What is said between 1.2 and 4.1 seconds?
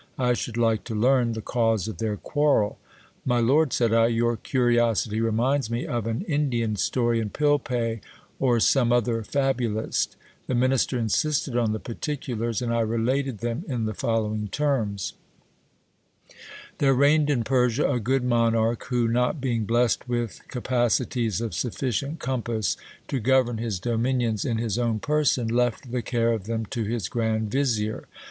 the cause of their quarrel. My lord, said I,